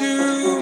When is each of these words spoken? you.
you. 0.00 0.55